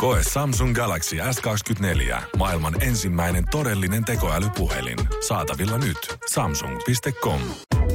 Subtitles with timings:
[0.00, 2.22] Koe Samsung Galaxy S24.
[2.36, 4.98] Maailman ensimmäinen todellinen tekoälypuhelin.
[5.28, 6.18] Saatavilla nyt.
[6.30, 7.40] Samsung.com.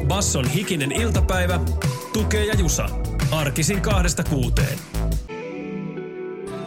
[0.08, 1.60] Basson hikinen iltapäivä.
[2.14, 2.90] Tukee ja Jusa.
[3.32, 4.80] Arkisin kahdesta kuuteen.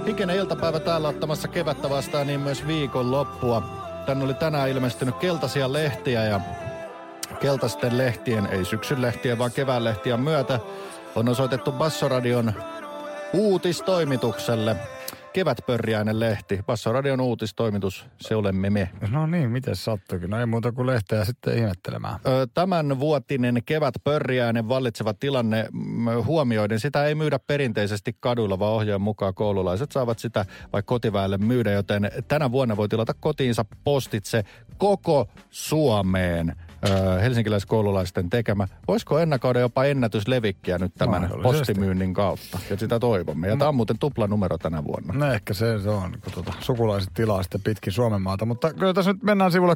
[0.07, 3.63] Hikinen iltapäivä täällä ottamassa kevättä vastaan, niin myös viikon loppua.
[4.07, 6.41] Tänne oli tänään ilmestynyt keltaisia lehtiä ja
[7.41, 10.61] keltaisten lehtien, ei syksyn lehtien, vaan kevään lehtien myötä
[11.15, 12.53] on osoitettu Bassoradion
[13.33, 14.77] uutistoimitukselle
[15.39, 16.61] kevätpörjäinen lehti.
[16.67, 18.91] Bassoradion uutistoimitus, se olemme me.
[19.11, 20.31] No niin, miten sattuikin?
[20.31, 22.21] No ei muuta kuin lehteä sitten ihmettelemään.
[22.55, 25.69] Tämän vuotinen kevätpörjäinen vallitseva tilanne
[26.25, 31.73] huomioiden, sitä ei myydä perinteisesti kaduilla, vaan ohjeen mukaan koululaiset saavat sitä vaikka kotiväelle myydä,
[31.73, 34.45] joten tänä vuonna voi tilata kotiinsa postitse
[34.79, 36.53] koko Suomeen–
[37.23, 38.69] helsinkiläiskoululaisten tekemä.
[38.89, 42.59] Voisiko ennakoida jopa ennätyslevikkiä nyt tämän postimyynnin kautta?
[42.71, 43.47] Ja sitä toivomme.
[43.49, 43.59] Ja no.
[43.59, 45.13] tämä on muuten tupla numero tänä vuonna.
[45.13, 48.47] No ehkä se, se on, kun tuota, sukulaiset tilaa sitten pitkin Suomen maata.
[48.47, 49.75] Mutta kyllä tässä nyt mennään sivulle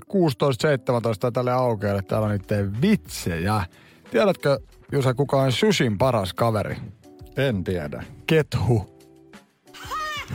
[1.29, 2.03] 16-17 tälle aukealle.
[2.03, 3.65] Täällä on niiden vitsejä.
[4.11, 4.59] Tiedätkö,
[4.93, 6.77] Jusa, kuka on Shushin paras kaveri?
[7.37, 8.05] En tiedä.
[8.27, 8.92] Kethu.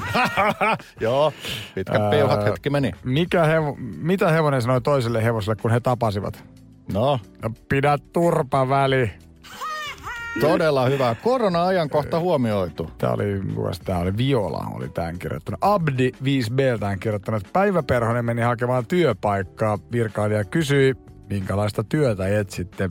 [1.02, 1.34] Joo,
[1.76, 2.92] pitkät piuhat hetki meni.
[3.04, 6.44] Mikä hevo, mitä hevonen sanoi toiselle hevoselle, kun he tapasivat?
[6.94, 7.20] No?
[7.44, 9.12] no pidä turpa väli.
[10.42, 11.16] Todella hyvä.
[11.24, 12.92] Korona-ajankohta huomioitu.
[12.98, 13.42] Tämä oli,
[13.86, 15.60] tämä oli Viola, oli tämän kirjoittanut.
[15.62, 17.44] Abdi 5B tämän kirjoittanut.
[17.54, 19.80] Päivä Perhonen meni hakemaan työpaikkaa.
[19.92, 20.96] Virkailija kysyi,
[21.30, 22.90] minkälaista työtä etsitte.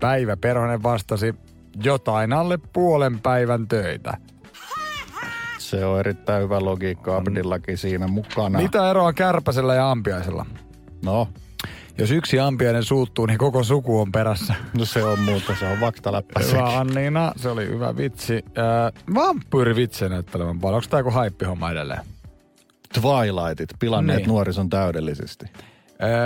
[0.00, 1.34] Päivä Perhonen vastasi,
[1.84, 4.16] jotain alle puolen päivän töitä.
[5.72, 8.58] Se on erittäin hyvä logiikka Abdillakin siinä mukana.
[8.58, 10.46] Mitä eroa kärpäsellä ja ampiaisella?
[11.04, 11.28] No,
[11.98, 14.54] jos yksi ampiainen suuttuu, niin koko suku on perässä.
[14.78, 18.34] No se on muuta, se on vaktaläppä Hyvä Anniina, se oli hyvä vitsi.
[18.34, 20.76] Äh, vampyyri näyttelemään paljon.
[20.76, 22.00] Onko tämä joku haippihomma edelleen?
[23.00, 24.28] Twilightit, pilanneet niin.
[24.28, 25.46] nuorison täydellisesti.
[25.54, 25.58] Äh,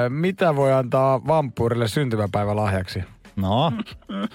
[0.09, 3.05] mitä voi antaa vampyyrille syntymäpäivä lahjaksi?
[3.37, 3.73] No?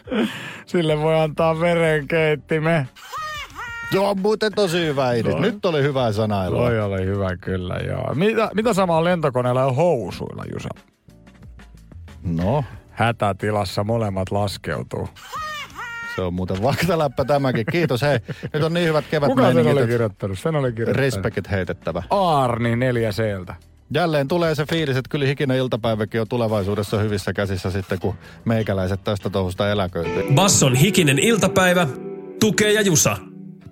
[0.65, 2.87] Sille voi antaa verenkeittime.
[3.93, 5.39] Joo, on muuten tosi hyvä idea.
[5.39, 6.55] Nyt oli hyvä sanailu.
[6.55, 8.15] Toi oli hyvä kyllä, joo.
[8.15, 10.69] Mitä, mitä sama on lentokoneella ja housuilla, Jusa?
[12.23, 12.63] No?
[12.91, 15.09] Hätätilassa molemmat laskeutuu.
[16.15, 17.65] Se on muuten vaktaläppä tämäkin.
[17.71, 18.01] Kiitos.
[18.01, 18.19] Hei,
[18.53, 20.39] nyt on niin hyvät kevät Kuka sen oli kirjoittanut?
[20.39, 20.97] Sen oli kirjoittanut.
[20.97, 22.03] Respekt heitettävä.
[22.09, 23.55] Aarni neljä seeltä.
[23.93, 28.15] Jälleen tulee se fiilis, että kyllä hikinen iltapäiväkin on tulevaisuudessa hyvissä käsissä sitten, kun
[28.45, 30.23] meikäläiset tästä touhusta eläköityy.
[30.33, 31.87] Basson hikinen iltapäivä,
[32.39, 33.17] tukee ja jusa.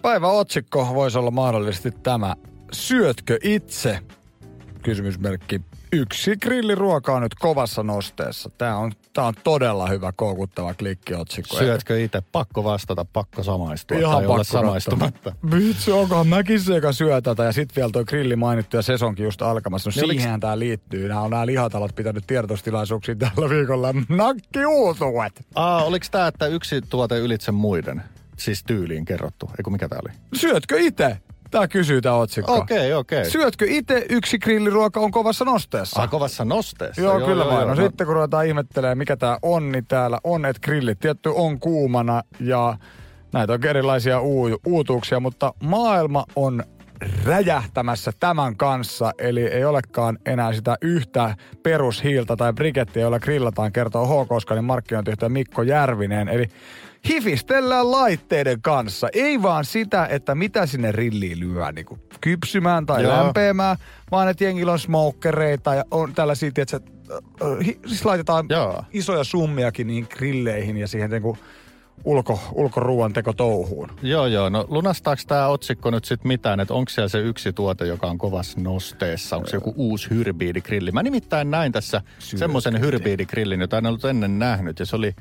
[0.02, 2.36] Päivä otsikko voisi olla mahdollisesti tämä.
[2.72, 4.00] Syötkö itse?
[4.84, 5.62] Kysymysmerkki.
[5.92, 8.50] Yksi grilliruoka on nyt kovassa nosteessa.
[8.58, 11.58] Tämä on, tämä on todella hyvä koukuttava klikkiotsikko.
[11.58, 12.22] Syötkö itse?
[12.32, 15.36] Pakko vastata, pakko samaistua Ihan tai olla samaistumatta.
[15.52, 17.44] Vitsi, onkohan mäkin se, joka syö tätä.
[17.44, 19.90] Ja sitten vielä tuo grilli mainittu ja sesonkin just alkamassa.
[19.90, 21.08] No niin siihenhän tämä liittyy.
[21.08, 23.94] Nämä on nämä lihatalot pitänyt tiedotustilaisuuksia tällä viikolla.
[24.10, 25.46] Nakki uutuet!
[25.56, 28.04] Aa, oliko tämä, että yksi tuote ylitse muiden?
[28.40, 29.50] Siis tyyliin kerrottu.
[29.58, 30.14] Eikö mikä tää oli?
[30.34, 31.18] Syötkö itse?
[31.52, 32.54] Tää kysyy tää otsikko.
[32.54, 33.20] Okei, okay, okei.
[33.20, 33.32] Okay.
[33.32, 36.02] Syötkö itse yksi grilliruoka on kovassa nosteessa?
[36.02, 37.02] Ah, kovassa nosteessa?
[37.02, 37.68] Joo, joo kyllä joo, vain.
[37.68, 41.00] Joo, no, no sitten kun ruvetaan ihmettelemään, mikä tää on, niin täällä on, että grillit
[41.00, 42.78] tietty on kuumana ja
[43.34, 46.64] näitä on erilaisia uu- uutuuksia, mutta maailma on
[47.26, 54.24] räjähtämässä tämän kanssa, eli ei olekaan enää sitä yhtä perushiiltä tai brikettiä, jolla grillataan, kertoo
[54.26, 54.28] H.
[54.28, 56.28] Koskanin markkinointijohtaja Mikko Järvinen.
[56.28, 56.46] Eli
[57.08, 59.08] hifistellään laitteiden kanssa.
[59.14, 63.14] Ei vaan sitä, että mitä sinne rilliin lyö niin kuin kypsymään tai Joo.
[63.14, 63.78] lämpeämään,
[64.12, 66.80] vaan että jengillä on smokereita ja on tällaisia, että
[67.88, 68.84] siis laitetaan Joo.
[68.94, 71.38] isoja summiakin niihin grilleihin ja siihen niin kuin
[72.04, 73.92] ulko, ulkoruuan teko touhuun.
[74.02, 74.50] Joo, joo.
[74.50, 78.18] No lunastaako tämä otsikko nyt sitten mitään, että onko siellä se yksi tuote, joka on
[78.18, 79.36] kovassa nosteessa?
[79.36, 80.92] Onko se joku uusi hyrbiidikrilli?
[80.92, 84.80] Mä nimittäin näin tässä semmoisen hyrbiidikrillin, jota en ollut ennen nähnyt.
[84.80, 85.16] Ja se oli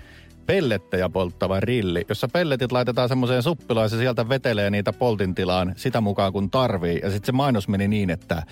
[0.48, 6.00] pellettejä polttava rilli, jossa pelletit laitetaan semmoiseen suppilaan ja se sieltä vetelee niitä poltintilaan sitä
[6.00, 7.00] mukaan kun tarvii.
[7.02, 8.42] Ja sitten se mainos meni niin, että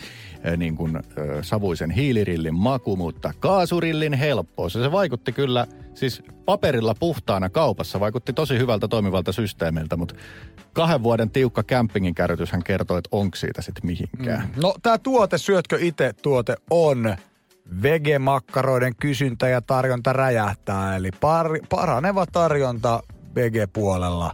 [0.57, 1.03] niin kuin, äh,
[1.43, 4.75] savuisen hiilirillin maku, mutta kaasurillin helppous.
[4.75, 10.15] Ja se vaikutti kyllä siis paperilla puhtaana kaupassa, vaikutti tosi hyvältä toimivalta systeemiltä, mutta
[10.73, 14.41] kahden vuoden tiukka campingin kärrytys hän kertoi, että onko siitä sitten mihinkään.
[14.57, 14.63] Mm.
[14.63, 17.17] No tämä tuote, syötkö itse tuote, on
[17.83, 20.97] vegemakkaroiden kysyntä ja tarjonta räjähtää.
[20.97, 23.03] Eli par, paraneva tarjonta
[23.35, 24.33] vege-puolella.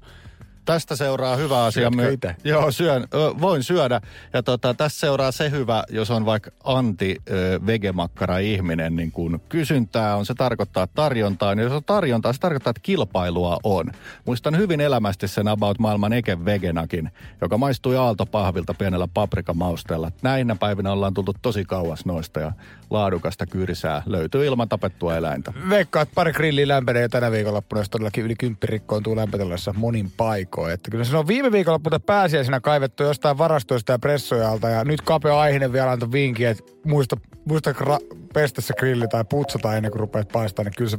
[0.65, 1.91] Tästä seuraa hyvä asia.
[1.91, 2.05] My-?
[2.45, 4.01] Joo, syön, ö, voin syödä.
[4.33, 10.27] Ja tota, tästä seuraa se hyvä, jos on vaikka anti-vegemakkara ihminen, niin kun kysyntää on,
[10.27, 11.55] se tarkoittaa tarjontaa.
[11.55, 13.91] Niin jos on tarjontaa, se tarkoittaa, että kilpailua on.
[14.25, 17.11] Muistan hyvin elämästi sen About maailman Eke Vegenakin,
[17.41, 20.11] joka maistui aaltopahvilta pienellä paprikamausteella.
[20.23, 22.53] Näinä päivinä ollaan tultu tosi kauas noista ja
[22.91, 25.53] laadukasta kyrsää löytyy ilman tapettua eläintä.
[25.69, 30.13] Veikkaa, että pari grilliä lämpenee jo tänä viikonloppuna, jos todellakin yli kymppi rikkoontuu lämpötilassa monin
[30.17, 30.52] paikoin.
[30.73, 35.41] Että kyllä se on viime viikonloppuna pääsiäisenä kaivettu jostain varastoista ja pressojalta ja nyt kapea
[35.41, 40.01] aihinen vielä antoi vinkin, että muista, muista ra- pestä se grilli tai putsata ennen kuin
[40.01, 40.99] rupeat paistamaan, niin kyllä se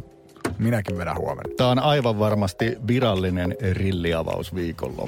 [0.57, 1.55] minäkin vedän huomenna.
[1.57, 5.03] Tämä on aivan varmasti virallinen rilliavaus viikolla.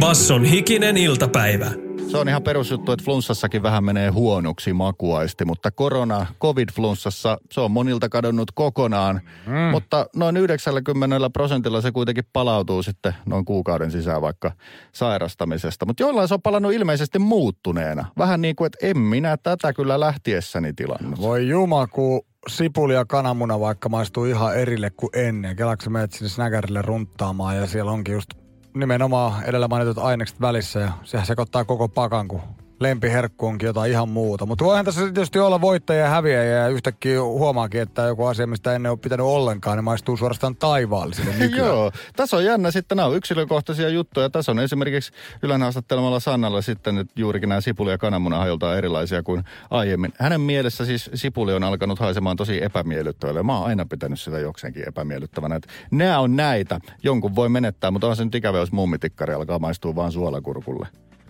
[0.00, 1.87] Basson hikinen iltapäivä.
[2.08, 7.70] Se on ihan perusjuttu, että flunssassakin vähän menee huonoksi makuaisti, mutta korona, covid-flunssassa, se on
[7.70, 9.20] monilta kadonnut kokonaan.
[9.46, 9.52] Mm.
[9.54, 14.52] Mutta noin 90 prosentilla se kuitenkin palautuu sitten noin kuukauden sisään vaikka
[14.92, 15.86] sairastamisesta.
[15.86, 18.04] Mutta joillain se on palannut ilmeisesti muuttuneena.
[18.18, 21.20] Vähän niin kuin, että en minä tätä kyllä lähtiessäni tilannut.
[21.20, 25.56] Voi juma, kun sipuli ja kananmuna vaikka maistuu ihan erille kuin ennen.
[25.56, 28.30] Kelaksi menet sinne snäkärille runttaamaan ja siellä onkin just
[28.74, 32.40] nimenomaan edellä mainitut ainekset välissä ja sehän sekoittaa koko pakan, kun
[32.80, 34.46] lempiherkku onkin jotain ihan muuta.
[34.46, 38.74] Mutta voihan tässä tietysti olla voittajia ja häviäjiä ja yhtäkkiä huomaakin, että joku asia, mistä
[38.74, 41.68] ennen ole pitänyt ollenkaan, niin maistuu suorastaan taivaalliselle nykyään.
[41.68, 44.30] Joo, tässä on jännä sitten, nämä on yksilökohtaisia juttuja.
[44.30, 49.22] Tässä on esimerkiksi Ylän haastattelemalla Sannalla sitten, että juurikin nämä sipuli ja kananmuna hajoltaan erilaisia
[49.22, 50.12] kuin aiemmin.
[50.18, 53.42] Hänen mielessä siis sipuli on alkanut haisemaan tosi epämiellyttävälle.
[53.42, 55.56] Mä oon aina pitänyt sitä jokseenkin epämiellyttävänä.
[55.56, 59.58] Että nämä on näitä, jonkun voi menettää, mutta on se nyt ikävä, jos mummitikkari alkaa
[59.58, 60.88] maistua vaan suolakurkulle.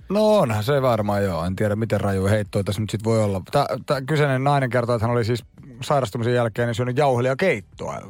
[0.08, 1.44] No onhan se varmaan joo.
[1.44, 3.43] En tiedä, miten raju heittoa tässä nyt sit voi olla.
[3.87, 5.44] Tämä kyseinen nainen kertoo, että hän oli siis
[5.82, 8.00] sairastumisen jälkeen niin syönyt jauhelia keittoa.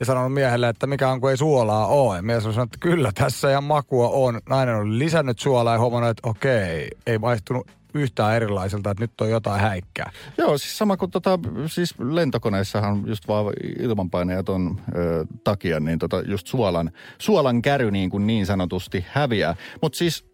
[0.00, 2.16] Ja sanonut miehelle, että mikä on, kun ei suolaa ole.
[2.16, 4.40] Ja mies on sanonut, että kyllä tässä ja makua on.
[4.48, 9.30] Nainen on lisännyt suolaa ja huomannut, että okei, ei maistunut yhtään erilaiselta, että nyt on
[9.30, 10.10] jotain häikkää.
[10.38, 13.46] Joo, siis sama kuin tota, siis lentokoneissahan just vaan
[13.78, 19.56] ilmanpaineeton ö, takia, niin tota just suolan, suolan käry niin, kuin niin sanotusti häviää.
[19.82, 20.29] Mutta siis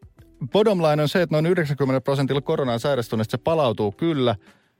[0.52, 4.36] bottom line on se, että noin 90 prosentilla koronaan sairastuneista se palautuu kyllä,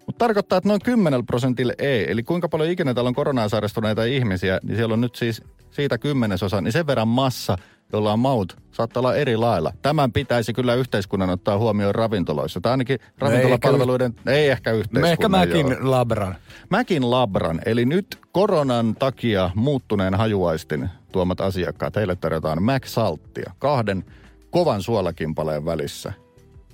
[0.07, 2.11] mutta tarkoittaa, että noin 10 prosentille ei.
[2.11, 5.99] Eli kuinka paljon ikinä täällä on koronaan sairastuneita ihmisiä, niin siellä on nyt siis siitä
[5.99, 7.59] kymmenesosa, niin sen verran massa,
[7.93, 9.73] jolla on maut, saattaa olla eri lailla.
[9.83, 12.61] Tämän pitäisi kyllä yhteiskunnan ottaa huomioon ravintoloissa.
[12.61, 15.03] Tai ainakin ravintolapalveluiden, ei ehkä yhteiskunnan.
[15.03, 15.91] Me ehkä mäkin joo.
[15.91, 16.35] labran.
[16.71, 17.61] Mäkin labran.
[17.67, 23.53] Eli nyt koronan takia muuttuneen hajuaistin tuomat asiakkaat, heille tarjotaan Mac Salttia.
[23.59, 24.05] Kahden
[24.51, 26.13] kovan suolakimpaleen välissä.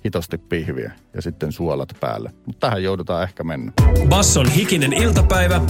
[0.05, 2.31] Hitosti pihviä ja sitten suolat päälle.
[2.45, 3.71] Mutta tähän joudutaan ehkä mennä.
[4.09, 5.61] Basson hikinen iltapäivä.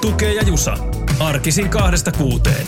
[0.00, 0.76] Tukee ja Jusa.
[1.20, 2.66] Arkisin kahdesta kuuteen.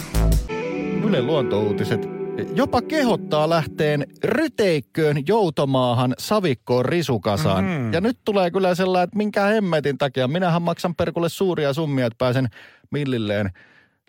[1.05, 2.23] Yle Luontouutiset
[2.55, 7.65] jopa kehottaa lähteen ryteikköön joutomaahan savikkoon risukasaan.
[7.65, 7.93] Mm-hmm.
[7.93, 10.29] Ja nyt tulee kyllä sellainen, että minkä hemmetin takia.
[10.29, 12.49] Minähän maksan perkulle suuria summia, että pääsen
[12.91, 13.50] millilleen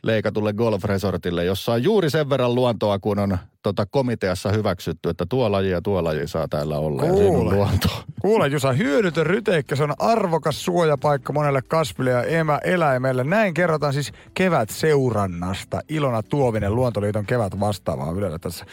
[0.03, 5.51] leikatulle golfresortille, jossa on juuri sen verran luontoa, kun on tota, komiteassa hyväksytty, että tuo
[5.51, 7.05] laji ja tuo laji saa täällä olla.
[7.05, 7.55] Ja siinä on Kuule.
[7.55, 7.87] luonto.
[8.21, 13.23] Kuule Jusa, hyödytön ryteikkä, se on arvokas suojapaikka monelle kasville ja emä eläimelle.
[13.23, 15.81] Näin kerrotaan siis kevät seurannasta.
[15.89, 18.65] Ilona Tuovinen, Luontoliiton kevät vastaavaa Ylellä tässä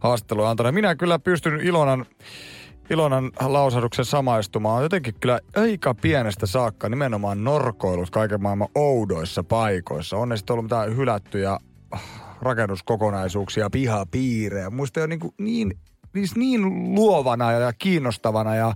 [0.00, 0.72] haastattelua antana.
[0.72, 2.06] Minä kyllä pystyn Ilonan
[2.90, 4.82] Ilonan lausahduksen samaistumaan.
[4.82, 10.16] Jotenkin kyllä aika pienestä saakka nimenomaan norkoilut kaiken maailman oudoissa paikoissa.
[10.16, 11.58] On ne sitten ollut mitään hylättyjä
[11.90, 12.02] ah,
[12.42, 14.70] rakennuskokonaisuuksia, pihapiirejä.
[14.70, 15.78] Muista jo niin, kuin niin,
[16.14, 18.72] niin, niin luovana ja kiinnostavana ja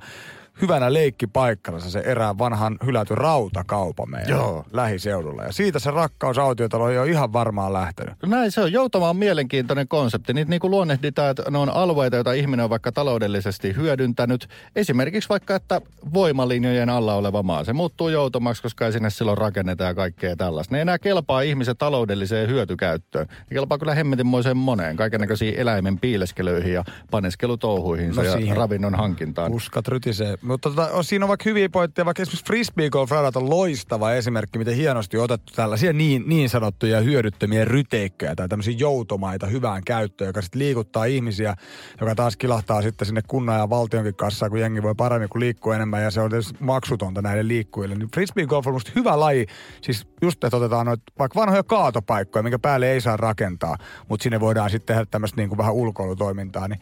[0.63, 4.65] hyvänä leikkipaikkana se erään vanhan hylätyn rautakaupa meidän Joo.
[4.73, 5.43] lähiseudulla.
[5.43, 8.15] Ja siitä se rakkaus autiotalo on jo ihan varmaan lähtenyt.
[8.27, 8.73] Näin se on.
[8.73, 10.33] Joutama on mielenkiintoinen konsepti.
[10.33, 14.49] Niitä niin kuin luonnehditaan, että ne on alueita, joita ihminen on vaikka taloudellisesti hyödyntänyt.
[14.77, 15.81] Esimerkiksi vaikka, että
[16.15, 17.65] voimalinjojen alla oleva maa.
[17.65, 20.75] Se muuttuu joutomaksi, koska ei sinne silloin rakenneta ja kaikkea tällaista.
[20.75, 23.27] Ne ei enää kelpaa ihmisen taloudelliseen hyötykäyttöön.
[23.31, 24.97] Ne kelpaa kyllä hemmetinmoiseen moneen.
[24.97, 29.53] Kaikennäköisiin eläimen piileskelöihin ja paneskelutouhuihin No ja ravinnon hankintaan.
[29.53, 30.39] Puskat rytisee.
[30.51, 34.75] Mutta tota, siinä on vaikka hyviä pointteja, vaikka esimerkiksi frisbee golf on loistava esimerkki, miten
[34.75, 40.43] hienosti on otettu tällaisia niin, niin sanottuja hyödyttömiä ryteikköjä tai tämmöisiä joutomaita hyvään käyttöön, joka
[40.43, 41.55] sitten liikuttaa ihmisiä,
[42.01, 45.73] joka taas kilahtaa sitten sinne kunnan ja valtionkin kassaan, kun jengi voi paremmin, kun liikkuu
[45.73, 47.95] enemmän ja se on tietysti maksutonta näille liikkujille.
[47.95, 49.47] Niin frisbee golf on musta hyvä laji,
[49.83, 53.77] siis just että otetaan noita vaikka vanhoja kaatopaikkoja, minkä päälle ei saa rakentaa,
[54.09, 56.81] mutta sinne voidaan sitten tehdä tämmöistä niin kuin vähän ulkoilutoimintaa, niin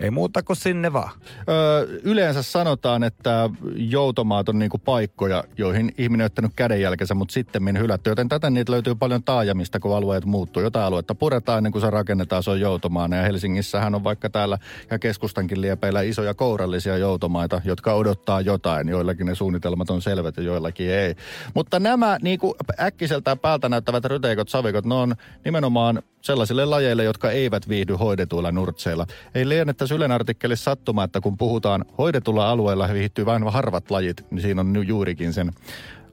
[0.00, 1.10] Ei muuta kuin sinne vaan.
[1.48, 7.78] Öö, yleensä sanotaan, että joutomaat on niinku paikkoja, joihin ihminen on ottanut kädenjälkensä, mutta sitten
[7.78, 8.10] hylätty.
[8.10, 10.62] Joten tätä niitä löytyy paljon taajamista, kun alueet muuttuu.
[10.62, 13.16] Jotain aluetta puretaan ennen kuin se rakennetaan, se on joutomaana.
[13.16, 14.58] Ja Helsingissähän on vaikka täällä
[14.90, 18.88] ja keskustankin liepeillä isoja kourallisia joutomaita, jotka odottaa jotain.
[18.88, 21.14] Joillakin ne suunnitelmat on selvät ja joillakin ei.
[21.54, 25.14] Mutta nämä niinku äkkiseltään päältä näyttävät ryteikot, savikot, ne on
[25.44, 29.06] nimenomaan sellaisille lajeille, jotka eivät viihdy hoidetuilla nurtseilla.
[29.34, 34.26] Ei liene tässä Ylen artikkelissa sattuma, että kun puhutaan hoidetulla alueella viihtyy vain harvat lajit,
[34.30, 35.52] niin siinä on juurikin sen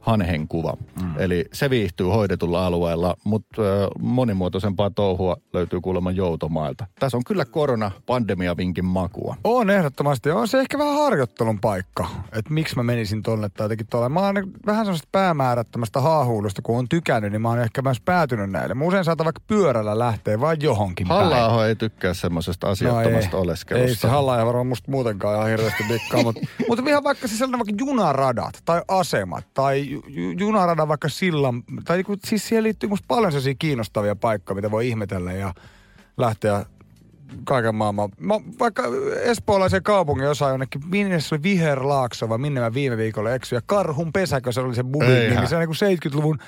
[0.06, 0.78] hanhenkuva.
[1.02, 1.14] Mm.
[1.18, 3.62] Eli se viihtyy hoidetulla alueella, mutta
[4.00, 6.88] monimuotoisempaa touhua löytyy kuulemma joutomailta.
[7.00, 9.36] Tässä on kyllä koronapandemia vinkin makua.
[9.44, 10.32] On ehdottomasti.
[10.32, 12.08] On se ehkä vähän harjoittelun paikka.
[12.32, 14.10] Että miksi mä menisin tonne tai jotenkin tuolle.
[14.10, 14.36] Mä oon
[14.66, 18.74] vähän sellaista päämäärättömästä haahuilusta, kun on tykännyt, niin mä oon ehkä myös päätynyt näille.
[18.74, 23.44] Mä usein saatan vaikka pyörällä lähteä vai johonkin halla ei tykkää semmoisesta asiattomasta no ei,
[23.44, 23.88] oleskelusta.
[23.88, 27.60] Ei se halla varmaan musta muutenkaan ihan hirveästi dikkaa, mutta, mutta ihan vaikka se sellainen
[27.60, 29.95] vaikka junaradat tai asemat tai
[30.40, 34.88] junaradan vaikka sillan, tai niinku, siis siihen liittyy musta paljon sellaisia kiinnostavia paikkoja, mitä voi
[34.88, 35.54] ihmetellä ja
[36.18, 36.66] lähteä
[37.44, 38.10] kaiken maailman.
[38.20, 38.84] Mä, vaikka
[39.22, 43.58] espoolaisen kaupungin osa jonnekin, minne se oli Viherlaakso vai minne mä viime viikolla eksyin.
[43.58, 46.40] Ja Karhun pesäkö se oli se bubin niin se on niin 70-luvun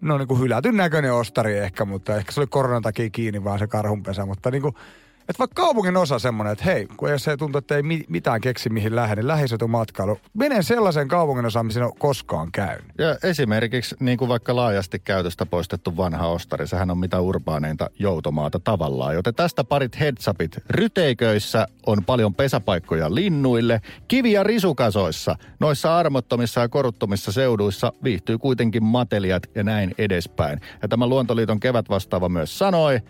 [0.00, 3.58] no niin kuin hylätyn näköinen ostari ehkä, mutta ehkä se oli koronan takia kiinni vaan
[3.58, 4.74] se karhunpesä, mutta niin kuin,
[5.28, 8.70] että vaikka kaupungin osa semmoinen, että hei, kun jos se tuntuu, että ei mitään keksi
[8.70, 10.18] mihin lähde, niin lähiseutumatkailu.
[10.34, 12.86] Mene sellaisen kaupungin osaan, missä on koskaan käynyt.
[12.98, 18.60] Ja esimerkiksi niin kuin vaikka laajasti käytöstä poistettu vanha ostari, sehän on mitä urbaaneinta joutomaata
[18.60, 19.14] tavallaan.
[19.14, 20.56] Joten tästä parit headsupit.
[20.70, 25.36] Ryteiköissä on paljon pesäpaikkoja linnuille, kivi- ja risukasoissa.
[25.60, 30.60] Noissa armottomissa ja koruttomissa seuduissa viihtyy kuitenkin mateliat ja näin edespäin.
[30.82, 33.00] Ja tämä Luontoliiton kevätvastaava myös sanoi,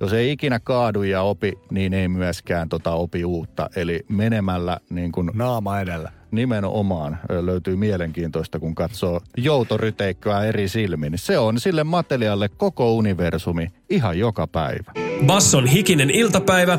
[0.00, 3.70] jos ei ikinä kaadu ja opi, niin ei myöskään tota opi uutta.
[3.76, 6.12] Eli menemällä niin kuin Naama edellä.
[6.30, 11.12] Nimenomaan löytyy mielenkiintoista, kun katsoo joutoryteikköä eri silmin.
[11.16, 14.92] Se on sille materiaalle koko universumi ihan joka päivä.
[15.26, 16.78] Basson hikinen iltapäivä,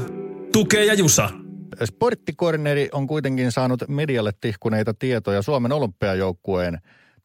[0.52, 1.30] tukee ja jusa.
[1.84, 6.80] Sporttikorneri on kuitenkin saanut medialle tihkuneita tietoja Suomen olympiajoukkueen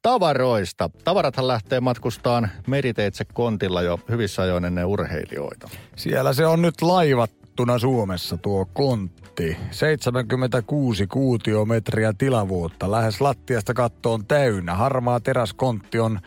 [0.06, 0.90] tavaroista.
[1.04, 5.68] Tavarathan lähtee matkustaan meriteitse kontilla jo hyvissä ajoin ennen urheilijoita.
[5.96, 9.56] Siellä se on nyt laivattuna Suomessa tuo kontti.
[9.70, 12.90] 76 kuutiometriä tilavuutta.
[12.90, 14.74] Lähes lattiasta kattoon täynnä.
[14.74, 16.20] Harmaa teräskontti on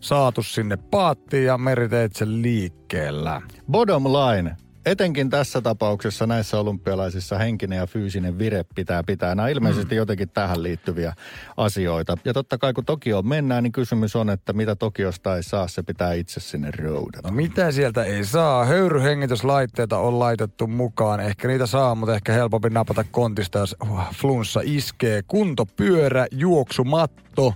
[0.00, 3.42] saatu sinne paattiin ja meriteitse liikkeellä.
[3.70, 4.56] Bottom line,
[4.90, 9.34] etenkin tässä tapauksessa näissä olympialaisissa henkinen ja fyysinen vire pitää pitää.
[9.34, 9.96] Nämä ilmeisesti mm.
[9.96, 11.14] jotenkin tähän liittyviä
[11.56, 12.16] asioita.
[12.24, 15.82] Ja totta kai kun Tokioon mennään, niin kysymys on, että mitä Tokiosta ei saa, se
[15.82, 17.28] pitää itse sinne roudata.
[17.28, 18.64] No mitä sieltä ei saa?
[18.64, 21.20] Höyryhengityslaitteita on laitettu mukaan.
[21.20, 23.76] Ehkä niitä saa, mutta ehkä helpompi napata kontista, jos
[24.14, 25.22] flunssa iskee.
[25.22, 27.54] Kuntopyörä, juoksumatto,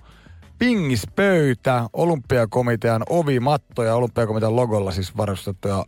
[0.59, 5.85] pingispöytä, olympiakomitean ovimatto ja olympiakomitean logolla siis varustettuja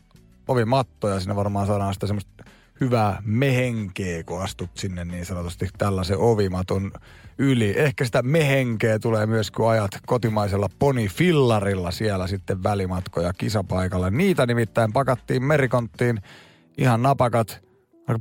[0.48, 2.44] ovimatto ja sinne varmaan saadaan sitä semmoista
[2.80, 6.92] hyvää mehenkeä, kun astut sinne niin sanotusti tällaisen ovimaton
[7.38, 7.74] yli.
[7.76, 14.10] Ehkä sitä mehenkeä tulee myös, kun ajat kotimaisella ponifillarilla siellä sitten välimatkoja kisapaikalla.
[14.10, 16.22] Niitä nimittäin pakattiin merikonttiin
[16.78, 17.60] ihan napakat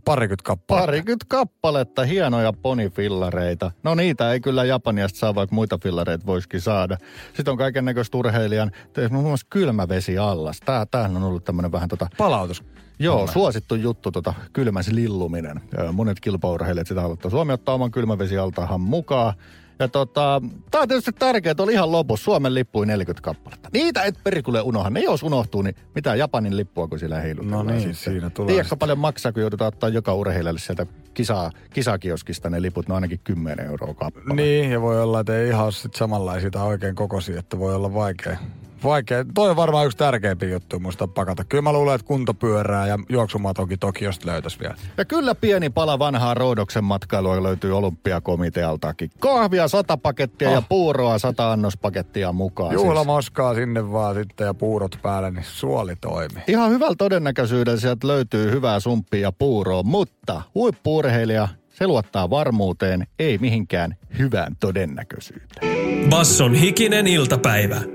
[0.06, 0.86] Parikymmentä kappaletta.
[0.86, 3.72] Parikymmentä kappaletta, hienoja ponifillareita.
[3.84, 6.98] No niitä ei kyllä Japaniasta saa, vaikka muita fillareita voisikin saada.
[7.34, 8.72] Sitten on kaiken näköistä urheilijan,
[9.10, 10.60] muun muassa kylmävesi allas.
[10.65, 12.08] Tää, tämähän on ollut tämmöinen vähän tota...
[12.18, 12.63] Palautus.
[13.00, 13.32] Joo, Kyllä.
[13.32, 15.62] suosittu juttu, tota, kylmäs lilluminen.
[15.92, 17.32] Monet kilpaurheilijat sitä haluttaa.
[17.32, 19.34] Suomi ottaa oman kylmävesialtahan mukaan.
[19.79, 20.41] Ja tota,
[20.72, 23.70] tää on tietysti tärkeää, että oli ihan lopussa Suomen lippui 40 kappaletta.
[23.74, 24.89] Niitä et perikulle unohda.
[24.89, 28.13] Ne jos unohtuu, niin mitä Japanin lippua, kun sillä heilutellaan No niin, sitten.
[28.13, 28.53] siinä tulee.
[28.53, 32.96] Tiedätkö paljon maksaa, kun joudutaan ottaa joka urheilijalle sieltä kisa, kisakioskista ne liput, ne on
[32.96, 34.36] ainakin 10 euroa kappale.
[34.36, 37.94] Niin, ja voi olla, että ei ihan sit samanlaisia tai oikein kokoisia, että voi olla
[37.94, 38.38] vaikea
[38.84, 39.25] vaikea.
[39.34, 41.44] Toi on varmaan yksi tärkeimpiä juttu muista pakata.
[41.44, 44.75] Kyllä mä luulen, että kuntopyörää ja juoksumatonkin Tokiosta löytäisi vielä.
[44.98, 49.10] Ja kyllä pieni pala vanhaa Roodoksen matkailua löytyy olympiakomitealtakin.
[49.20, 50.53] Kahvia sata pakettia oh.
[50.55, 52.74] ja puuroa sata annospakettia mukaan.
[52.74, 53.08] Juhla siis.
[53.08, 56.44] moskaa sinne vaan sitten ja puurot päälle, niin suoli toimii.
[56.48, 63.38] Ihan hyvällä todennäköisyydellä sieltä löytyy hyvää sumppia ja puuroa, mutta huippuurheilija se luottaa varmuuteen, ei
[63.38, 66.10] mihinkään hyvään todennäköisyyteen.
[66.10, 67.95] Basson hikinen iltapäivä.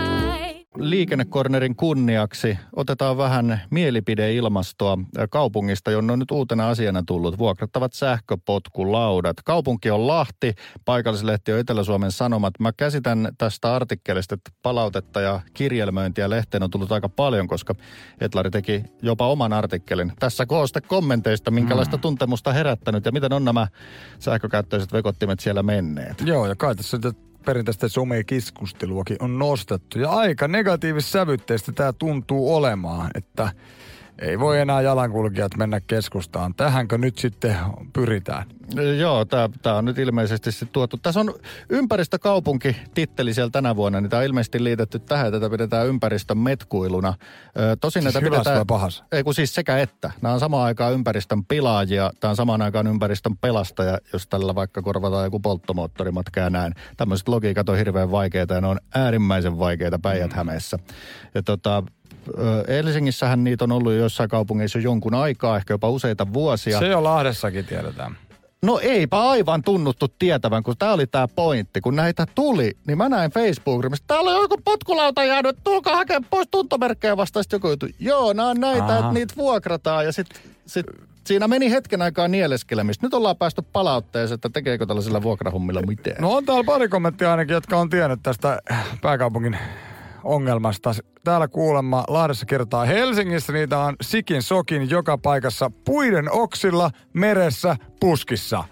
[0.77, 4.97] Liikennekornerin kunniaksi otetaan vähän mielipideilmastoa
[5.29, 9.37] kaupungista, jonne on nyt uutena asiana tullut vuokrattavat sähköpotkulaudat.
[9.45, 10.53] Kaupunki on Lahti,
[10.85, 12.53] paikallislehti on Etelä-Suomen Sanomat.
[12.59, 17.75] Mä käsitän tästä artikkelista, että palautetta ja kirjelmöintiä lehteen on tullut aika paljon, koska
[18.21, 20.13] Etlari teki jopa oman artikkelin.
[20.19, 22.01] Tässä kooste kommenteista, minkälaista mm.
[22.01, 23.67] tuntemusta herättänyt ja miten on nämä
[24.19, 26.21] sähkökäyttöiset vekottimet siellä menneet.
[26.25, 29.99] Joo, ja kai tässä nyt perinteistä somekeskusteluakin on nostettu.
[29.99, 33.51] Ja aika negatiivissävytteistä tämä tuntuu olemaan, että
[34.21, 36.53] ei voi enää jalankulkijat mennä keskustaan.
[36.55, 37.57] Tähänkö nyt sitten
[37.93, 38.45] pyritään?
[38.99, 40.97] Joo, tämä on nyt ilmeisesti sitten tuotu.
[40.97, 41.33] Tässä on
[41.69, 47.13] ympäristökaupunki titteli siellä tänä vuonna, niin tämä on ilmeisesti liitetty tähän, tätä pidetään ympäristön metkuiluna.
[47.59, 48.55] Ö, tosin Siis näitä pidetään...
[48.55, 49.03] vai pahassa?
[49.11, 50.11] Ei kun siis sekä että.
[50.21, 54.81] Nämä on samaan aikaan ympäristön pilaajia, tämä on samaan aikaan ympäristön pelastaja, jos tällä vaikka
[54.81, 56.73] korvataan joku polttomoottorimatka ja näin.
[56.97, 60.79] Tämmöiset logiikat on hirveän vaikeita ja ne on äärimmäisen vaikeita Päijät-Hämeessä.
[61.35, 61.83] Ja tota,
[62.67, 66.79] Helsingissähän niitä on ollut jossain kaupungeissa jo jonkun aikaa, ehkä jopa useita vuosia.
[66.79, 68.17] Se jo Lahdessakin tiedetään.
[68.65, 71.81] No eipä aivan tunnuttu tietävän, kun tämä oli tämä pointti.
[71.81, 76.47] Kun näitä tuli, niin mä näin Facebookissa, täällä on joku potkulauta jäänyt, tulkaa hakemaan pois
[76.51, 77.43] tuntomerkkejä vasta.
[77.43, 78.99] Sitten joku juttu, joo, nämä on näitä, Aha.
[78.99, 80.05] että niitä vuokrataan.
[80.05, 80.85] Ja sitten sit,
[81.23, 83.05] siinä meni hetken aikaa nieleskelemistä.
[83.05, 86.21] Nyt ollaan päästy palautteeseen, että tekeekö tällaisilla vuokrahummilla mitään.
[86.21, 88.59] No on täällä pari kommenttia ainakin, jotka on tiennyt tästä
[89.01, 89.57] pääkaupungin
[90.23, 90.91] ongelmasta.
[91.23, 98.63] Täällä kuulemma Lahdessa kertaa Helsingissä niitä on sikin sokin joka paikassa puiden oksilla, meressä, puskissa.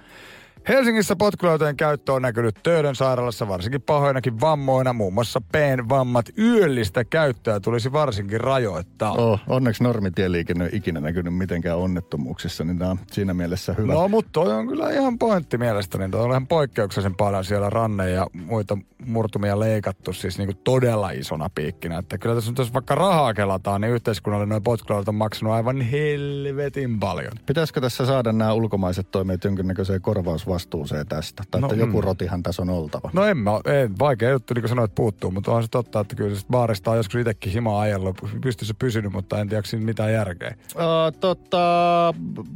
[0.68, 5.42] Helsingissä potkulautojen käyttö on näkynyt Töölön sairaalassa varsinkin pahoinakin vammoina, muun muassa
[5.89, 9.12] vammat Yöllistä käyttöä tulisi varsinkin rajoittaa.
[9.12, 13.94] Oh, onneksi normitieliikenne ei ikinä näkynyt mitenkään onnettomuuksissa, niin tämä on siinä mielessä hyvä.
[13.94, 16.10] No, mutta toi on kyllä ihan pointti mielestäni.
[16.10, 21.50] Toi on ihan poikkeuksellisen paljon siellä ranne ja muita murtumia leikattu siis niinku todella isona
[21.55, 21.98] piikkinä.
[21.98, 25.81] Että kyllä tässä nyt jos vaikka rahaa kelataan, niin yhteiskunnalle noin potkulautat on maksanut aivan
[25.81, 27.31] helvetin paljon.
[27.46, 30.01] Pitäisikö tässä saada nämä ulkomaiset toimet jonkinnäköiseen
[30.50, 31.44] korvausvastuuseen tästä?
[31.51, 32.03] Tai No, että joku mm.
[32.03, 33.09] rotihan tässä on oltava.
[33.14, 36.16] No en mä, ei, vaikea juttu, niin kuin sanoit, puuttuu, mutta on se totta, että
[36.16, 40.14] kyllä se baarista on joskus itsekin himaa ajellut, pystyssä pysynyt, mutta en tiedä, siinä mitään
[40.14, 40.55] järkeä.
[40.75, 42.14] Uh, tota,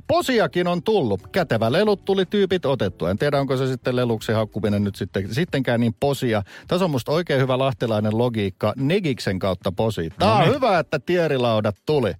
[0.07, 1.27] posiakin on tullut.
[1.27, 3.09] Kätevä lelut tuli tyypit otettua.
[3.09, 6.43] En tiedä, onko se sitten leluksi hakkuminen nyt sitten, sittenkään niin posia.
[6.67, 10.09] Tässä on musta oikein hyvä lahtelainen logiikka Negiksen kautta posi.
[10.19, 12.13] Tää on hyvä, että tierilaudat tuli.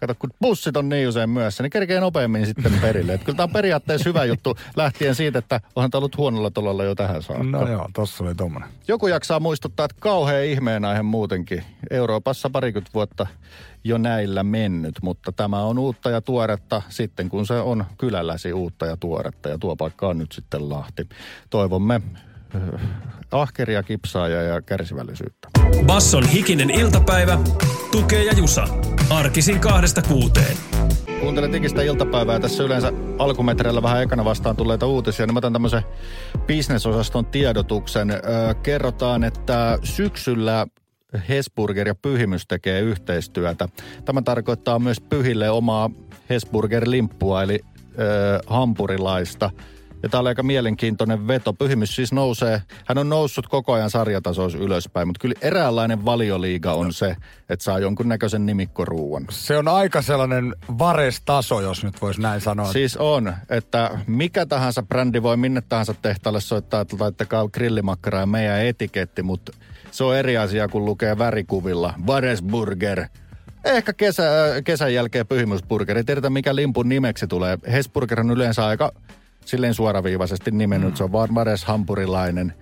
[0.00, 3.14] Kato, kun bussit on niin usein myössä, niin kerkee nopeammin sitten perille.
[3.14, 6.84] Et kyllä tämä on periaatteessa hyvä juttu lähtien siitä, että onhan tämä ollut huonolla tolalla
[6.84, 7.44] jo tähän saakka.
[7.44, 8.68] No joo, tossa oli tommonen.
[8.88, 11.64] Joku jaksaa muistuttaa, että kauhean ihmeen aihe muutenkin.
[11.90, 13.26] Euroopassa parikymmentä vuotta
[13.84, 18.86] jo näillä mennyt, mutta tämä on uutta ja tuoretta sitten, kun se on kylälläsi uutta
[18.86, 19.48] ja tuoretta.
[19.48, 21.08] Ja tuo paikka on nyt sitten Lahti.
[21.50, 22.00] Toivomme
[23.32, 25.48] ahkeria kipsaajia ja kärsivällisyyttä.
[25.86, 27.38] Basson hikinen iltapäivä,
[27.92, 28.64] tukee ja jusa.
[29.10, 30.56] Arkisin kahdesta kuuteen.
[31.20, 32.40] Kuuntelen digistä iltapäivää.
[32.40, 35.26] Tässä yleensä alkumetreillä vähän ekana vastaan tulleita uutisia.
[35.26, 35.82] Niin mä otan tämmöisen
[36.46, 38.10] bisnesosaston tiedotuksen.
[38.10, 38.18] Ö,
[38.62, 40.66] kerrotaan, että syksyllä
[41.28, 43.68] Hesburger ja Pyhimys tekee yhteistyötä.
[44.04, 45.90] Tämä tarkoittaa myös Pyhille omaa
[46.30, 47.60] Hesburger-limppua, eli
[47.98, 49.50] ö, hampurilaista.
[50.02, 51.52] Ja tämä oli aika mielenkiintoinen veto.
[51.52, 56.92] Pyhimys siis nousee, hän on noussut koko ajan sarjatasoissa ylöspäin, mutta kyllä eräänlainen valioliiga on
[56.92, 57.16] se,
[57.48, 59.26] että saa jonkun näköisen nimikkoruuan.
[59.30, 62.72] Se on aika sellainen varestaso, jos nyt voisi näin sanoa.
[62.72, 68.26] Siis on, että mikä tahansa brändi voi minne tahansa tehtaalle soittaa, että laittakaa grillimakkara ja
[68.26, 69.52] meidän etiketti, mutta
[69.90, 71.94] se on eri asia, kun lukee värikuvilla.
[72.06, 73.04] Varesburger.
[73.64, 74.22] Ehkä kesä,
[74.64, 75.96] kesän jälkeen pyhimysburger.
[75.96, 77.58] Ei tiedetä, mikä limpun nimeksi tulee.
[77.72, 78.92] Hesburger on yleensä aika
[79.48, 80.90] silleen suoraviivaisesti nimennyt.
[80.90, 80.96] Mm.
[80.96, 82.54] Se on vaan Vares hampurilainen.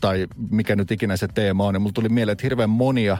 [0.00, 1.74] Tai mikä nyt ikinä se teema on.
[1.74, 3.18] Ja mulla tuli mieleen, että hirveän monia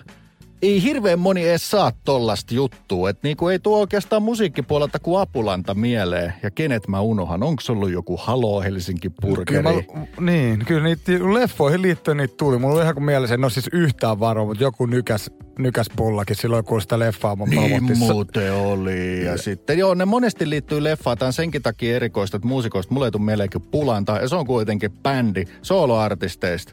[0.62, 3.11] ei hirveän moni edes saa tollasta juttua.
[3.11, 6.35] Että niinku ei tuo oikeastaan musiikkipuolelta kuin Apulanta mieleen.
[6.42, 7.42] Ja kenet mä unohan?
[7.42, 9.62] Onko ollut joku Halo Helsinki Burgeri?
[9.62, 12.59] Kyllä mä, niin, kyllä niitä leffoihin liittyen niitä tuli.
[12.59, 16.64] Mulla oli ihan kuin mielessä, en ole siis yhtään varoa, mutta joku nykäs nykäspullakin silloin,
[16.64, 19.25] kun sitä leffaa mun Niin muuten oli.
[19.25, 21.19] Ja sitten, joo, ne monesti liittyy leffaan.
[21.19, 24.12] Tämä on senkin takia erikoista, että muusikoista mulle ei tule mieleen kuin Pulanta.
[24.12, 26.73] Ja se on kuitenkin bändi soloartisteista.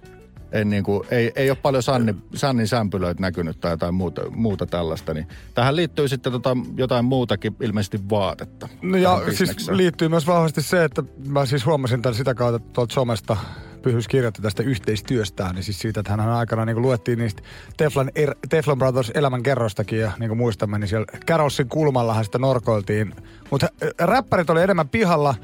[0.54, 4.66] En niin kuin, ei, ei ole paljon Sanni, Sannin sämpylöitä näkynyt tai jotain muuta, muuta
[4.66, 5.14] tällaista.
[5.14, 8.70] Niin tähän liittyy sitten tota, jotain muutakin, ilmeisesti vaatetta.
[8.82, 12.94] No ja siis liittyy myös vahvasti se, että mä siis huomasin tämän sitä kautta tuolta
[12.94, 13.38] somesta,
[13.84, 17.42] Pyhys kirjoitti tästä yhteistyöstään, niin siis siitä, että hän aikana niin luettiin niistä
[17.78, 23.16] Teflon, er, Teflon Brothers elämänkerrostakin ja niin kuin muistamme, niin siellä Carolsin kulmallahan sitä norkoiltiin.
[23.52, 23.68] Mutta
[24.00, 25.36] räppärit oli enemmän pihalla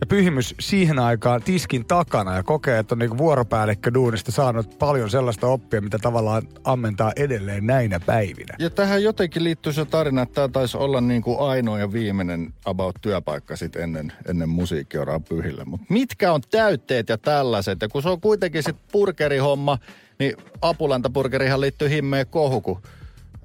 [0.00, 5.10] ja pyhimys siihen aikaan tiskin takana ja kokee, että on niin vuoropäällikkö duunista saanut paljon
[5.10, 8.54] sellaista oppia, mitä tavallaan ammentaa edelleen näinä päivinä.
[8.58, 12.54] Ja tähän jotenkin liittyy se tarina, että tämä taisi olla niin kuin ainoa ja viimeinen
[12.64, 15.64] about työpaikka sit ennen, ennen musiikkioraa pyhille.
[15.64, 17.82] Mutta mitkä on täytteet ja tällaiset?
[17.82, 19.78] Ja kun se on kuitenkin sit burgerihomma,
[20.18, 22.82] niin apulantapurgerihan liittyy himmeen kohu, kun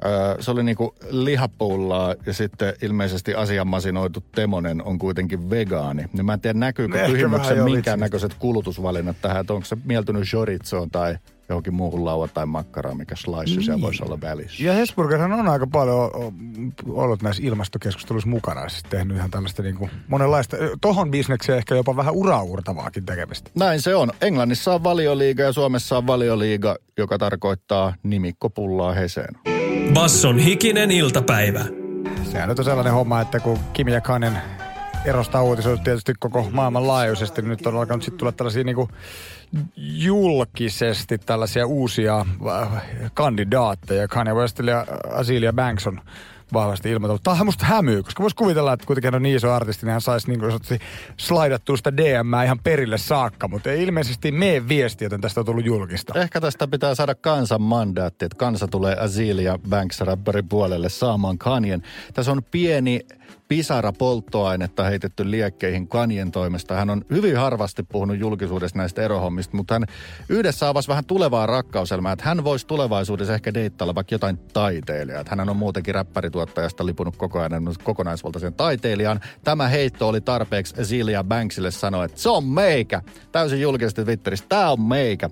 [0.06, 6.06] öö, se oli niinku lihapullaa ja sitten ilmeisesti asianmasinoitu Temonen on kuitenkin vegaani.
[6.14, 10.24] Niin mä en tiedä näkyykö pyhimyksen joo, minkään näköiset kulutusvalinnat tähän, että onko se mieltynyt
[10.24, 11.18] chorizoon tai
[11.50, 13.64] johonkin muuhun lauwa tai makkaraan, mikä slice niin.
[13.64, 14.64] siellä voisi olla välissä.
[14.64, 16.12] Ja Hesburgerhan on aika paljon
[16.90, 18.70] ollut näissä ilmastokeskusteluissa mukana.
[18.70, 23.52] Siis tehnyt ihan tällaista niin kuin monenlaista, tohon bisnekseen ehkä jopa vähän uraurtavaakin tekemistä.
[23.56, 24.12] Näin se on.
[24.22, 29.59] Englannissa on valioliiga ja Suomessa on valioliiga, joka tarkoittaa nimikkopullaa heseen.
[29.94, 31.66] Basson hikinen iltapäivä.
[32.24, 34.38] Sehän nyt on sellainen homma, että kun Kimi ja Kanen
[35.06, 38.90] erosta uutisoitu tietysti koko maailman laajuisesti, niin nyt on alkanut sitten tulla tällaisia niinku
[39.76, 44.08] julkisesti tällaisia uusia äh, kandidaatteja.
[44.08, 46.02] Kanye West ja Azealia Banks on
[46.54, 47.24] vahvasti ilmoitellut.
[47.24, 50.02] Tämä on musta hämyy, koska voisi kuvitella, että kuitenkin on niin iso artisti, niin hän
[50.02, 50.52] saisi niin kuin
[51.18, 55.66] slaidattua sitä DM ihan perille saakka, mutta ei ilmeisesti mene viesti, joten tästä on tullut
[55.66, 56.22] julkista.
[56.22, 61.84] Ehkä tästä pitää saada kansan mandaatti, että kansa tulee Azealia Banks rapperin puolelle saamaan Kanyen.
[62.14, 63.00] Tässä on pieni
[63.50, 66.76] pisara polttoainetta heitetty liekkeihin Kanyen toimesta.
[66.76, 69.86] Hän on hyvin harvasti puhunut julkisuudessa näistä erohommista, mutta hän
[70.30, 75.24] yhdessä avasi vähän tulevaa rakkauselmaa, että hän voisi tulevaisuudessa ehkä deittailla vaikka jotain taiteilijaa.
[75.28, 79.20] Hän on muutenkin räppärituottajasta lipunut koko ajan kokonaisvaltaisen taiteilijaan.
[79.44, 83.02] Tämä heitto oli tarpeeksi Azealia Banksille sanoa, että se on meikä.
[83.32, 85.30] Täysin julkisesti Twitterissä, tämä on meikä.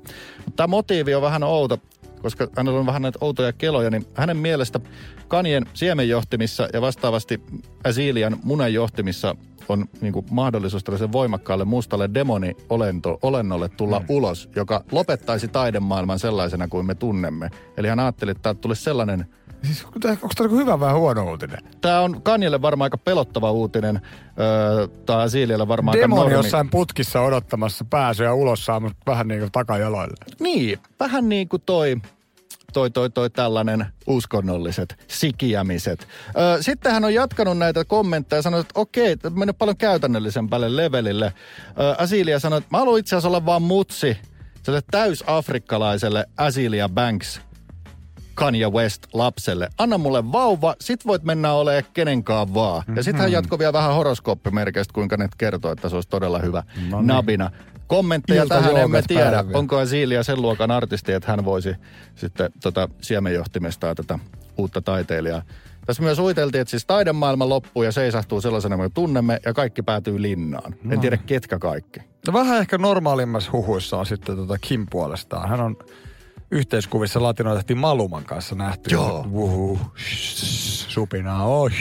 [0.56, 1.80] Tämä motiivi on vähän outo
[2.28, 4.80] koska hänellä on vähän näitä outoja keloja, niin hänen mielestä
[5.28, 7.42] kanien siemenjohtimissa ja vastaavasti
[7.84, 9.36] Azilian munanjohtimissa
[9.70, 14.06] on niin kuin mahdollisuus tällaisen voimakkaalle mustalle demoni-olennolle tulla mm.
[14.10, 17.50] ulos, joka lopettaisi taidemaailman sellaisena kuin me tunnemme.
[17.78, 19.26] Eli hän ajatteli, että täältä tulisi sellainen
[19.64, 20.00] Siis onko
[20.36, 21.58] tämä hyvä vai huono uutinen?
[21.82, 24.02] Tämä on Kanjelle varmaan aika pelottava uutinen.
[24.40, 26.46] Öö, tai Azilialle varmaan Demoni aika normi.
[26.46, 30.16] jossain putkissa odottamassa pääsyä ulos saamassa vähän niin kuin takajaloille.
[30.40, 31.96] Niin, vähän niin kuin toi
[32.74, 36.08] toi, toi, toi tällainen uskonnolliset sikiämiset.
[36.28, 40.76] Ö, sitten hän on jatkanut näitä kommentteja ja sanoi, että okei, tämä menee paljon käytännöllisempälle
[40.76, 41.34] levelille.
[41.80, 44.18] Ö, Asilia sanoi, että mä haluan itse asiassa olla vaan mutsi
[44.64, 47.42] sille täysafrikkalaiselle Asilia Banks
[48.34, 49.70] Kanye West lapselle.
[49.78, 52.84] Anna mulle vauva, sit voit mennä olemaan kenenkaan vaan.
[52.96, 56.64] Ja sitten hän jatkoi vielä vähän horoskooppimerkeistä, kuinka ne kertoo, että se olisi todella hyvä
[56.90, 57.08] No niin.
[57.08, 57.52] nabina.
[57.88, 59.32] Kommentteja Ilta tähän emme tiedä.
[59.32, 59.58] päiviä.
[59.58, 61.76] Onko Azilia sen luokan artisti, että hän voisi
[62.16, 64.20] sitten tota siemenjohtimestaa tätä
[64.58, 65.42] uutta taiteilijaa.
[65.86, 70.22] Tässä myös uiteltiin, että siis taidemaailma loppuu ja seisahtuu sellaisena, kuin tunnemme, ja kaikki päätyy
[70.22, 70.76] linnaan.
[70.84, 70.94] No.
[70.94, 72.00] En tiedä, ketkä kaikki.
[72.28, 75.50] No vähän ehkä normaalimmassa huhuissa on sitten tota Kim puolestaan.
[75.50, 75.78] Hän on
[76.52, 78.94] yhteiskuvissa latinoitahti Maluman kanssa nähty.
[78.94, 79.26] Joo.
[79.32, 79.80] Uhu,
[80.88, 81.72] supinaa on.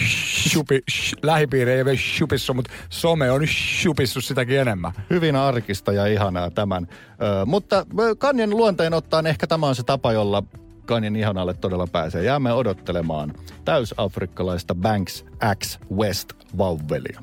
[0.48, 4.92] Shupi, sh, lähipiiri ei ole shupissu, mutta some on shupissu sitäkin enemmän.
[5.10, 6.86] Hyvin arkista ja ihanaa tämän.
[6.90, 10.42] Ö, mutta ö, Kanyen luonteen ottaen ehkä tämä on se tapa, jolla
[10.86, 12.22] Kanyen ihanalle todella pääsee.
[12.22, 15.24] Jäämme odottelemaan täysafrikkalaista Banks
[15.58, 17.22] X West vauvelia.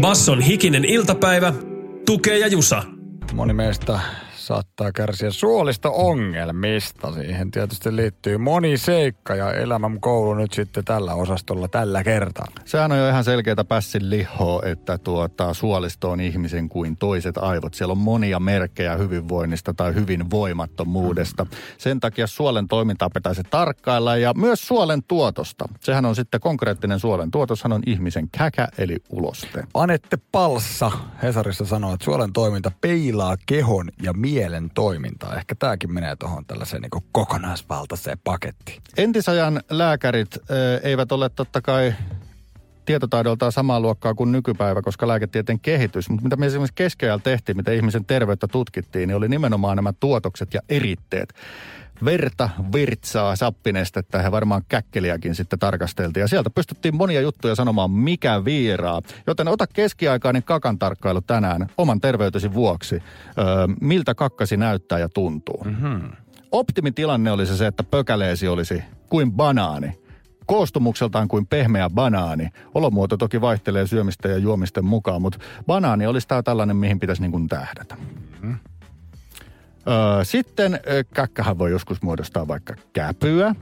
[0.00, 1.52] Basson hikinen iltapäivä.
[2.06, 2.82] Tukee ja Jusa.
[3.32, 4.00] Moni meistä
[4.48, 7.12] saattaa kärsiä suolista ongelmista.
[7.12, 12.46] Siihen tietysti liittyy moni seikka ja elämän koulu nyt sitten tällä osastolla tällä kertaa.
[12.64, 17.74] Sehän on jo ihan selkeätä pässin lihoa, että tuota, suolisto on ihmisen kuin toiset aivot.
[17.74, 21.46] Siellä on monia merkkejä hyvinvoinnista tai hyvinvoimattomuudesta.
[21.78, 25.68] Sen takia suolen toimintaa pitäisi tarkkailla ja myös suolen tuotosta.
[25.80, 29.64] Sehän on sitten konkreettinen suolen tuotoshan on ihmisen käkä eli uloste.
[29.74, 30.90] Anette Palssa
[31.22, 34.37] Hesarissa sanoo, että suolen toiminta peilaa kehon ja mielen
[34.74, 35.36] toimintaa.
[35.36, 38.82] Ehkä tämäkin menee tuohon tällaiseen niin kokonaisvaltaiseen pakettiin.
[38.96, 41.94] Entisajan lääkärit ö, eivät ole totta kai
[42.84, 46.10] tietotaidoltaan samaa luokkaa kuin nykypäivä, koska lääketieteen kehitys.
[46.10, 50.54] Mutta mitä me esimerkiksi keskiajalla tehtiin, mitä ihmisen terveyttä tutkittiin, niin oli nimenomaan nämä tuotokset
[50.54, 51.34] ja eritteet.
[52.04, 56.20] Verta, virtsaa, sappinestettä ja varmaan käkkeliäkin sitten tarkasteltiin.
[56.20, 59.02] Ja sieltä pystyttiin monia juttuja sanomaan, mikä viiraa.
[59.26, 62.94] Joten ota keskiaikainen kakan tarkkailu tänään oman terveytesi vuoksi.
[62.94, 63.44] Öö,
[63.80, 65.64] miltä kakkasi näyttää ja tuntuu.
[65.64, 66.10] Mm-hmm.
[66.52, 69.98] Optimitilanne olisi se, että pökäleesi olisi kuin banaani
[70.48, 72.48] koostumukseltaan kuin pehmeä banaani.
[72.74, 77.32] Olomuoto toki vaihtelee syömistä ja juomisten mukaan, mutta banaani olisi tämä tällainen, mihin pitäisi niin
[77.32, 77.96] kuin tähdätä.
[79.88, 80.80] Öö, sitten
[81.14, 83.54] käkkähän voi joskus muodostaa vaikka käpyä.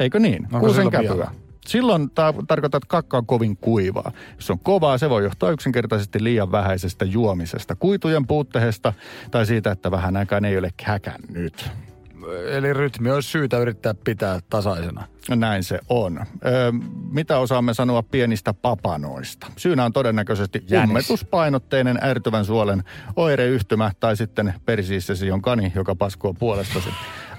[0.00, 0.44] Eikö niin?
[0.44, 1.10] Onko Kuusen käpyä.
[1.10, 1.30] vielä?
[1.66, 4.12] Silloin tämä tarkoittaa, että kakka on kovin kuivaa.
[4.36, 8.92] Jos on kovaa, se voi johtaa yksinkertaisesti liian vähäisestä juomisesta, kuitujen puutteesta
[9.30, 11.70] tai siitä, että vähän aikaan ei ole häkännyt.
[12.50, 15.04] Eli rytmi olisi syytä yrittää pitää tasaisena.
[15.28, 16.18] Näin se on.
[16.46, 16.72] Öö,
[17.10, 19.46] mitä osaamme sanoa pienistä papanoista?
[19.56, 20.88] Syynä on todennäköisesti Jänis.
[20.88, 22.84] ummetuspainotteinen ärtyvän suolen
[23.16, 26.88] oireyhtymä tai sitten persiissesi on kani, joka paskoo puolestasi.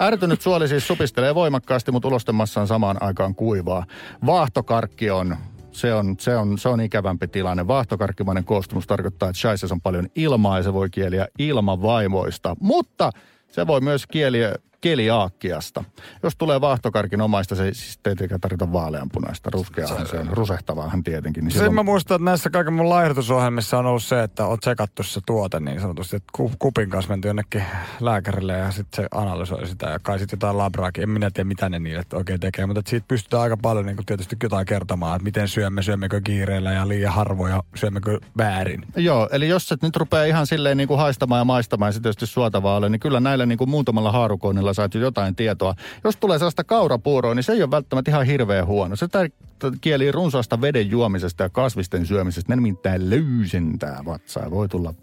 [0.01, 3.85] Ärtynyt suoli siis supistelee voimakkaasti, mutta ulostemassa on samaan aikaan kuivaa.
[4.25, 5.37] Vaahtokarkki on
[5.71, 7.67] se on, se, on, se on ikävämpi tilanne.
[7.67, 12.55] Vaahtokarkkimainen koostumus tarkoittaa, että shaisessa on paljon ilmaa ja se voi kieliä ilmavaimoista.
[12.59, 13.11] Mutta
[13.47, 14.55] se voi myös kieliä
[14.87, 15.83] keliaakkiasta.
[16.23, 19.49] Jos tulee vaahtokarkin omaista, se ei siis tietenkään tarvita vaaleanpunaista.
[19.53, 21.43] Ruskeahan se on, rusehtavaahan tietenkin.
[21.43, 24.59] Niin Sen silloin- mä muistan, että näissä kaiken mun laihdutusohjelmissa on ollut se, että on
[24.59, 27.63] tsekattu se tuote niin sanotusti, että ku- kupin kanssa menty jonnekin
[27.99, 31.03] lääkärille ja sitten se analysoi sitä ja kai sitten jotain labraakin.
[31.03, 34.35] En minä tiedä, mitä ne niille oikein tekee, mutta siitä pystytään aika paljon niin tietysti
[34.43, 38.85] jotain kertomaan, että miten syömme, syömmekö kiireellä ja liian harvoja, syömmekö väärin.
[38.95, 41.99] Joo, eli jos et nyt rupeaa ihan silleen niin kuin haistamaan ja maistamaan, ja se
[41.99, 45.75] tietysti suotavaa ole, niin kyllä näillä niin kuin muutamalla haarukoinnilla saat jo jotain tietoa.
[46.03, 48.95] Jos tulee sellaista kaurapuuroa, niin se ei ole välttämättä ihan hirveän huono.
[48.95, 52.51] Se tär- kieli runsaasta veden juomisesta ja kasvisten syömisestä.
[52.51, 54.93] Ne nimittäin löysentää vatsaa voi tulla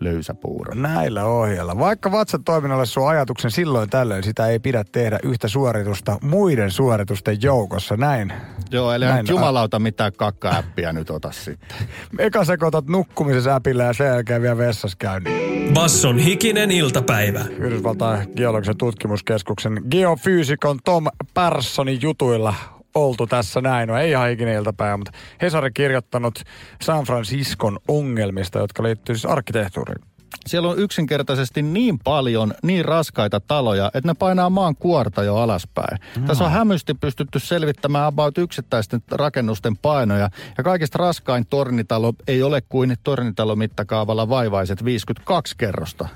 [0.00, 0.74] löysäpuuro.
[0.74, 1.78] Näillä ohjeilla.
[1.78, 7.38] Vaikka vatsan toiminnalle sun ajatuksen silloin tällöin, sitä ei pidä tehdä yhtä suoritusta muiden suoritusten
[7.42, 7.96] joukossa.
[7.96, 8.32] Näin.
[8.70, 11.78] Joo, eli Näin, jumalauta mitään kakka-äppiä nyt ota sitten.
[12.18, 15.72] Eka sekoitat nukkumisessa äpillä ja sen jälkeen vielä vessassa käynnin.
[15.74, 17.44] Basson hikinen iltapäivä.
[17.58, 22.54] Yhdysvaltain geologisen tutkimuskeskuksen geofyysikon Tom Perssonin jutuilla
[22.94, 23.88] oltu tässä näin.
[23.88, 26.42] No ei ihan ikinä iltapäivä, mutta Hesari kirjoittanut
[26.82, 30.13] San Franciscon ongelmista, jotka liittyy siis arkkitehtuuriin.
[30.46, 35.98] Siellä on yksinkertaisesti niin paljon niin raskaita taloja, että ne painaa maan kuorta jo alaspäin.
[36.20, 36.26] No.
[36.26, 40.30] Tässä on hämysti pystytty selvittämään about yksittäisten rakennusten painoja.
[40.58, 46.08] Ja kaikista raskain tornitalo ei ole kuin tornitalo mittakaavalla vaivaiset 52 kerrosta.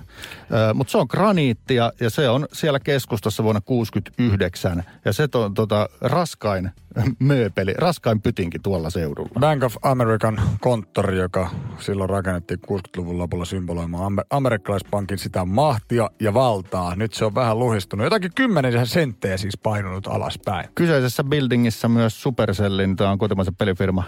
[0.74, 4.82] Mutta se on graniittia ja se on siellä keskustassa vuonna 69.
[5.04, 6.70] Ja se on tota, raskain
[7.18, 9.40] mööpeli, raskain pytinki tuolla seudulla.
[9.40, 16.96] Bank of American konttori, joka silloin rakennettiin 60-luvun lopulla symboloimaan amerikkalaispankin sitä mahtia ja valtaa.
[16.96, 18.04] Nyt se on vähän luhistunut.
[18.04, 20.68] Jotakin kymmenen senttejä siis painunut alaspäin.
[20.74, 24.04] Kyseisessä buildingissa myös Supercellin, tämä on kotimaisen pelifirma,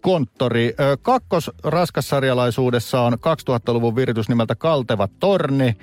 [0.00, 0.74] konttori.
[1.02, 5.76] Kakkos raskassarjalaisuudessa on 2000-luvun viritys nimeltä Kalteva torni,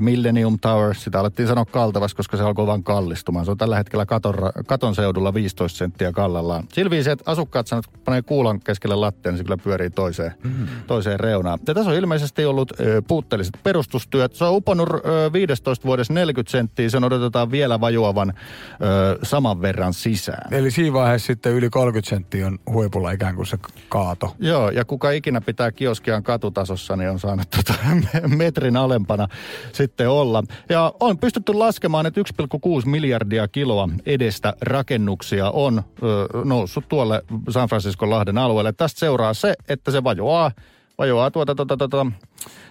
[0.00, 0.94] Millennium Tower.
[0.94, 3.44] Sitä alettiin sanoa kaltevas, koska se alkoi vaan kallistumaan.
[3.44, 4.34] Se on tällä hetkellä katon,
[4.66, 6.64] katon seudulla 15 senttiä kallallaan.
[6.72, 9.90] Sillä viisi, että asukkaat sanovat, että kun panee kuulan keskelle lattian, niin se kyllä pyörii
[9.90, 10.66] toiseen, mm.
[10.86, 11.58] toiseen reunaan.
[11.66, 14.34] Ja tässä on ilmeisesti ollut ö, puutteelliset perustustyöt.
[14.34, 16.88] Se on uponnut ö, 15 vuodessa 40 senttiä.
[16.88, 20.54] Sen odotetaan vielä vajuavan ö, saman verran sisään.
[20.54, 24.36] Eli siinä vaiheessa sitten yli 30 senttiä on huipulla ikään kuin se kaato.
[24.38, 27.74] Joo, ja kuka ikinä pitää kioskiaan katutasossa, niin on saanut tota
[28.36, 29.28] metrin alempana
[29.72, 30.42] sitten olla.
[30.68, 37.68] Ja on pystytty laskemaan, että 1,6 miljardia kiloa edestä rakennuksia on ö, noussut tuolle San
[37.68, 38.72] Franciscon lahden alueelle.
[38.72, 40.50] Tästä seuraa se, että se vajoaa,
[40.98, 42.67] vajoaa tuota, tuota, tuota, ö,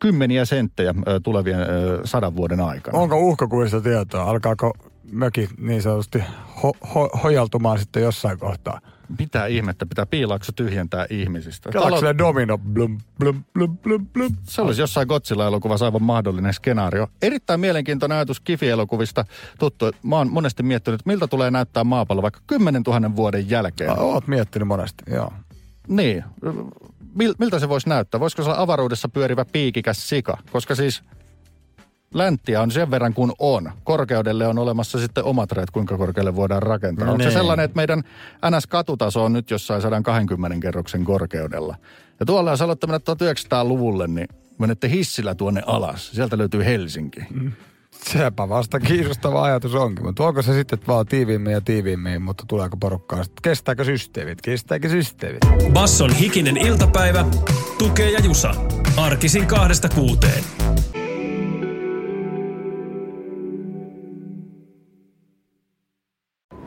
[0.00, 1.58] kymmeniä senttejä tulevien
[2.04, 2.98] sadan vuoden aikana.
[2.98, 4.22] Onko uhkakuvista tietoa?
[4.22, 4.72] Alkaako
[5.12, 6.18] möki niin sanotusti
[6.56, 8.80] ho- ho- hojaltumaan sitten jossain kohtaa?
[9.18, 11.70] Mitä ihmettä pitää piilaakso tyhjentää ihmisistä?
[11.72, 12.58] Kelaako Talo- domino?
[12.58, 14.30] Blum, blum, blum, blum, blum.
[14.42, 17.08] Se olisi jossain Godzilla-elokuvassa aivan mahdollinen skenaario.
[17.22, 19.24] Erittäin mielenkiintoinen ajatus Kifi-elokuvista.
[19.58, 23.98] Tuttu, mä oon monesti miettinyt, että miltä tulee näyttää maapallo vaikka 10 000 vuoden jälkeen.
[23.98, 25.32] Oot miettinyt monesti, joo.
[25.88, 26.24] Niin.
[27.14, 28.20] Mil, miltä se voisi näyttää?
[28.20, 30.38] Voisiko se olla avaruudessa pyörivä piikikäs sika?
[30.52, 31.02] Koska siis
[32.14, 33.72] länttiä on sen verran kuin on.
[33.84, 37.10] Korkeudelle on olemassa sitten omat reet, kuinka korkealle voidaan rakentaa.
[37.10, 37.38] Onko se Niin.
[37.38, 38.02] sellainen, että meidän
[38.50, 41.76] NS-katutaso on nyt jossain 120 kerroksen korkeudella?
[42.20, 46.10] Ja tuolla jos aloitte mennä 1900-luvulle, niin menette hissillä tuonne alas.
[46.10, 47.20] Sieltä löytyy Helsinki.
[48.02, 52.76] Sepä vasta kiinnostava ajatus onkin, mutta onko se sitten vaan tiiviimmin ja tiiviimmin, mutta tuleeko
[52.76, 53.42] porukkaa sitten?
[53.42, 54.42] Kestääkö systeemit?
[54.42, 55.40] Kestääkö systeemit?
[55.72, 57.24] Basson hikinen iltapäivä,
[57.78, 58.54] tukee ja jusa.
[58.96, 60.44] Arkisin kahdesta kuuteen.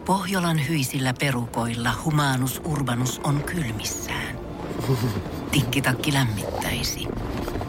[0.05, 4.39] Pohjolan hyisillä perukoilla humanus urbanus on kylmissään.
[5.51, 7.07] Tikkitakki lämmittäisi.